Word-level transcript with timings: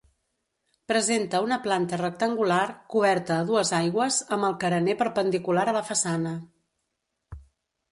Presenta 0.91 1.41
una 1.47 1.59
planta 1.65 1.99
rectangular 2.01 2.61
coberta 2.95 3.37
a 3.37 3.45
dues 3.51 3.73
aigües 3.81 4.19
amb 4.39 4.49
el 4.49 4.57
carener 4.65 4.99
perpendicular 5.05 5.69
a 5.69 5.79
la 5.81 5.87
façana. 5.93 6.35